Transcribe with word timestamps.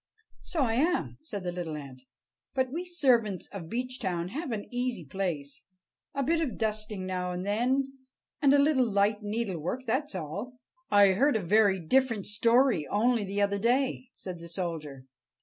"So 0.41 0.63
I 0.63 0.73
am," 0.73 1.19
said 1.21 1.43
the 1.43 1.51
little 1.51 1.77
ant. 1.77 2.01
"But 2.55 2.71
we 2.71 2.85
servants 2.85 3.45
of 3.53 3.69
Beechtown 3.69 4.29
have 4.29 4.51
an 4.51 4.65
easy 4.71 5.05
place. 5.05 5.61
A 6.15 6.23
bit 6.23 6.41
of 6.41 6.57
dusting 6.57 7.05
now 7.05 7.31
and 7.31 7.45
then, 7.45 7.83
and 8.41 8.51
a 8.51 8.57
little 8.57 8.89
light 8.91 9.21
needlework; 9.21 9.85
that's 9.85 10.15
all." 10.15 10.57
"I 10.89 11.09
heard 11.09 11.35
a 11.35 11.43
very 11.43 11.79
different 11.79 12.25
story 12.25 12.87
only 12.87 13.23
the 13.23 13.43
other 13.43 13.59
day," 13.59 14.09
said 14.15 14.39
the 14.39 14.49
soldier. 14.49 15.05